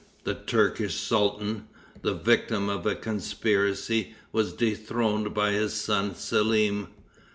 the 0.23 0.33
Turkish 0.33 0.95
sultan, 0.95 1.67
the 2.01 2.15
victim 2.15 2.69
of 2.69 2.87
a 2.87 2.95
conspiracy, 2.95 4.15
was 4.31 4.51
dethroned 4.51 5.35
by 5.35 5.51
his 5.51 5.75
son 5.75 6.15
Selim. 6.15 6.87